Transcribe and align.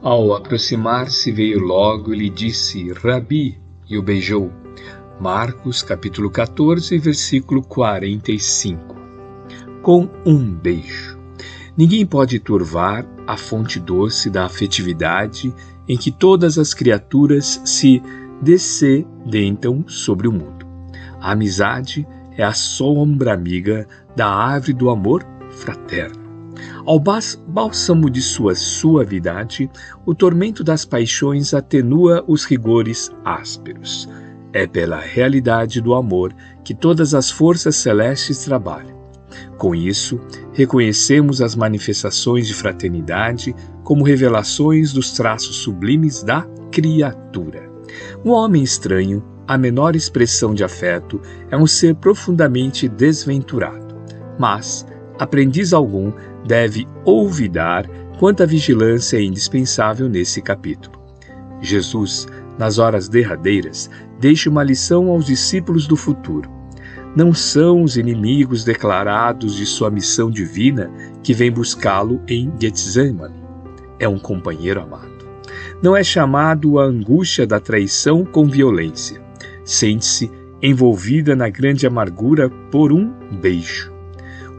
Ao 0.00 0.32
aproximar-se, 0.32 1.32
veio 1.32 1.58
logo 1.58 2.14
e 2.14 2.18
lhe 2.18 2.30
disse: 2.30 2.92
Rabi, 2.92 3.58
e 3.90 3.98
o 3.98 4.02
beijou. 4.02 4.52
Marcos, 5.20 5.82
capítulo 5.82 6.30
14, 6.30 6.96
versículo 6.98 7.62
45. 7.62 8.96
Com 9.82 10.08
um 10.24 10.54
beijo. 10.54 11.18
Ninguém 11.76 12.06
pode 12.06 12.38
turvar 12.38 13.04
a 13.26 13.36
fonte 13.36 13.80
doce 13.80 14.30
da 14.30 14.44
afetividade 14.44 15.52
em 15.88 15.96
que 15.96 16.12
todas 16.12 16.58
as 16.58 16.72
criaturas 16.72 17.60
se 17.64 18.00
descedentam 18.40 19.84
sobre 19.88 20.28
o 20.28 20.32
mundo. 20.32 20.64
A 21.20 21.32
amizade 21.32 22.06
é 22.36 22.44
a 22.44 22.52
sombra 22.52 23.34
amiga 23.34 23.86
da 24.14 24.28
árvore 24.28 24.74
do 24.74 24.90
amor 24.90 25.24
fraterno. 25.50 26.27
Ao 26.84 26.98
bálsamo 26.98 28.10
de 28.10 28.22
sua 28.22 28.54
suavidade, 28.54 29.70
o 30.04 30.14
tormento 30.14 30.64
das 30.64 30.84
paixões 30.84 31.54
atenua 31.54 32.24
os 32.26 32.44
rigores 32.44 33.10
ásperos. 33.24 34.08
É 34.52 34.66
pela 34.66 34.98
realidade 34.98 35.80
do 35.80 35.94
amor 35.94 36.34
que 36.64 36.74
todas 36.74 37.14
as 37.14 37.30
forças 37.30 37.76
celestes 37.76 38.44
trabalham. 38.44 38.98
Com 39.56 39.74
isso, 39.74 40.18
reconhecemos 40.52 41.42
as 41.42 41.54
manifestações 41.54 42.46
de 42.46 42.54
fraternidade 42.54 43.54
como 43.84 44.04
revelações 44.04 44.92
dos 44.92 45.12
traços 45.12 45.56
sublimes 45.56 46.22
da 46.22 46.46
criatura. 46.70 47.68
Um 48.24 48.30
homem 48.30 48.62
estranho, 48.62 49.24
a 49.46 49.56
menor 49.56 49.96
expressão 49.96 50.54
de 50.54 50.62
afeto, 50.62 51.20
é 51.50 51.56
um 51.56 51.66
ser 51.66 51.94
profundamente 51.94 52.88
desventurado. 52.88 53.96
Mas, 54.38 54.86
aprendiz 55.18 55.72
algum 55.72 56.12
deve 56.46 56.86
olvidar 57.04 57.88
quanta 58.18 58.46
vigilância 58.46 59.16
é 59.16 59.22
indispensável 59.22 60.08
nesse 60.08 60.42
capítulo. 60.42 60.98
Jesus, 61.60 62.26
nas 62.58 62.78
horas 62.78 63.08
derradeiras, 63.08 63.90
deixa 64.20 64.50
uma 64.50 64.62
lição 64.62 65.08
aos 65.08 65.26
discípulos 65.26 65.86
do 65.86 65.96
futuro. 65.96 66.50
Não 67.16 67.32
são 67.32 67.82
os 67.82 67.96
inimigos 67.96 68.64
declarados 68.64 69.56
de 69.56 69.66
sua 69.66 69.90
missão 69.90 70.30
divina 70.30 70.90
que 71.22 71.32
vêm 71.32 71.50
buscá-lo 71.50 72.20
em 72.28 72.52
Getsemane. 72.60 73.42
É 73.98 74.08
um 74.08 74.18
companheiro 74.18 74.80
amado. 74.80 75.26
Não 75.82 75.96
é 75.96 76.02
chamado 76.02 76.78
a 76.78 76.84
angústia 76.84 77.46
da 77.46 77.58
traição 77.58 78.24
com 78.24 78.46
violência. 78.46 79.22
Sente-se 79.64 80.30
envolvida 80.60 81.34
na 81.36 81.48
grande 81.48 81.86
amargura 81.86 82.50
por 82.70 82.92
um 82.92 83.12
beijo. 83.40 83.97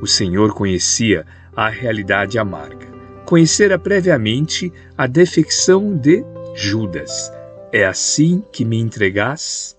O 0.01 0.07
Senhor 0.07 0.53
conhecia 0.53 1.25
a 1.55 1.69
realidade 1.69 2.37
amarga. 2.37 2.87
Conhecera 3.25 3.77
previamente 3.77 4.71
a 4.97 5.05
defecção 5.05 5.95
de 5.95 6.23
Judas. 6.55 7.31
É 7.71 7.85
assim 7.85 8.43
que 8.51 8.65
me 8.65 8.79
entregás? 8.79 9.77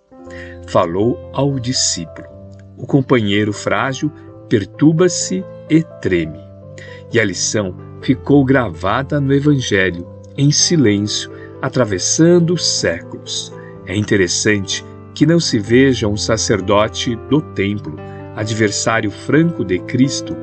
Falou 0.68 1.30
ao 1.32 1.58
discípulo. 1.58 2.28
O 2.76 2.86
companheiro 2.86 3.52
frágil 3.52 4.10
perturba-se 4.48 5.44
e 5.68 5.82
treme. 6.00 6.38
E 7.12 7.18
a 7.18 7.24
lição 7.24 7.74
ficou 8.00 8.44
gravada 8.44 9.20
no 9.20 9.32
Evangelho, 9.34 10.06
em 10.36 10.50
silêncio, 10.50 11.30
atravessando 11.60 12.56
séculos. 12.56 13.52
É 13.86 13.96
interessante 13.96 14.84
que 15.14 15.26
não 15.26 15.40
se 15.40 15.58
veja 15.58 16.06
um 16.06 16.16
sacerdote 16.16 17.16
do 17.28 17.40
templo, 17.40 17.96
adversário 18.36 19.10
franco 19.10 19.64
de 19.64 19.78
Cristo, 19.80 20.36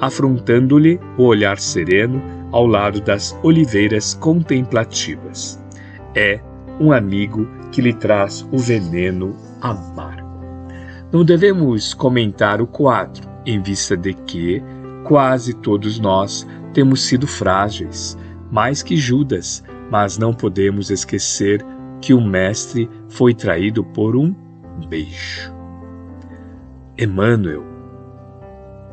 afrontando-lhe 0.00 1.00
o 1.16 1.24
olhar 1.24 1.58
sereno 1.58 2.22
ao 2.50 2.66
lado 2.66 3.00
das 3.00 3.36
oliveiras 3.42 4.14
contemplativas. 4.14 5.62
É 6.14 6.40
um 6.80 6.92
amigo 6.92 7.48
que 7.70 7.80
lhe 7.80 7.92
traz 7.92 8.46
o 8.52 8.58
veneno 8.58 9.36
amargo. 9.60 10.30
Não 11.12 11.24
devemos 11.24 11.94
comentar 11.94 12.60
o 12.60 12.66
quadro, 12.66 13.28
em 13.44 13.60
vista 13.60 13.96
de 13.96 14.14
que 14.14 14.62
quase 15.04 15.54
todos 15.54 15.98
nós 15.98 16.46
temos 16.72 17.02
sido 17.02 17.26
frágeis, 17.26 18.16
mais 18.50 18.82
que 18.82 18.96
Judas, 18.96 19.62
mas 19.90 20.16
não 20.16 20.32
podemos 20.32 20.90
esquecer 20.90 21.64
que 22.00 22.14
o 22.14 22.20
Mestre 22.20 22.88
foi 23.08 23.34
traído 23.34 23.84
por 23.84 24.16
um 24.16 24.34
beijo. 24.88 25.61
Emmanuel 26.98 27.64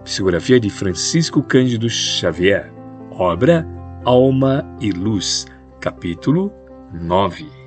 Psicografia 0.05 0.59
de 0.59 0.69
Francisco 0.69 1.43
Cândido 1.43 1.89
Xavier. 1.89 2.71
Obra 3.11 3.67
Alma 4.05 4.65
e 4.79 4.91
Luz, 4.91 5.45
capítulo 5.81 6.51
9. 6.93 7.58